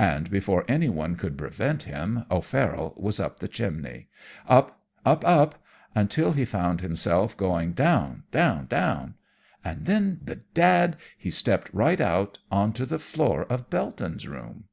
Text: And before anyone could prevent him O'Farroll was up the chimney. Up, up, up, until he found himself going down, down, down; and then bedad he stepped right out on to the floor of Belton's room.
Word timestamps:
And 0.00 0.32
before 0.32 0.64
anyone 0.66 1.14
could 1.14 1.38
prevent 1.38 1.84
him 1.84 2.24
O'Farroll 2.28 2.92
was 2.96 3.20
up 3.20 3.38
the 3.38 3.46
chimney. 3.46 4.08
Up, 4.48 4.82
up, 5.06 5.24
up, 5.24 5.62
until 5.94 6.32
he 6.32 6.44
found 6.44 6.80
himself 6.80 7.36
going 7.36 7.74
down, 7.74 8.24
down, 8.32 8.66
down; 8.66 9.14
and 9.64 9.86
then 9.86 10.18
bedad 10.24 10.96
he 11.16 11.30
stepped 11.30 11.72
right 11.72 12.00
out 12.00 12.40
on 12.50 12.72
to 12.72 12.84
the 12.84 12.98
floor 12.98 13.44
of 13.44 13.70
Belton's 13.70 14.26
room. 14.26 14.64